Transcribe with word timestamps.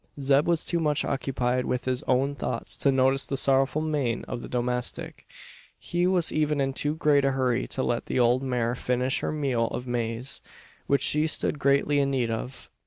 Zeb 0.19 0.47
was 0.47 0.65
too 0.65 0.79
much 0.79 1.05
occupied 1.05 1.65
with 1.65 1.85
his 1.85 2.01
own 2.07 2.33
thoughts 2.33 2.75
to 2.75 2.91
notice 2.91 3.27
the 3.27 3.37
sorrowful 3.37 3.83
mien 3.83 4.25
of 4.27 4.41
the 4.41 4.47
domestic. 4.47 5.27
He 5.77 6.07
was 6.07 6.33
even 6.33 6.59
in 6.59 6.73
too 6.73 6.95
great 6.95 7.23
a 7.23 7.33
hurry 7.33 7.67
to 7.67 7.83
let 7.83 8.07
the 8.07 8.19
old 8.19 8.41
mare 8.41 8.73
finish 8.73 9.19
her 9.19 9.31
meal 9.31 9.67
of 9.67 9.85
maize, 9.85 10.41
which 10.87 11.03
she 11.03 11.27
stood 11.27 11.59
greatly 11.59 11.99
in 11.99 12.09
need 12.09 12.31
of. 12.31 12.71